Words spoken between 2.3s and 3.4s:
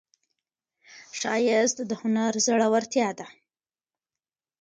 زړورتیا ده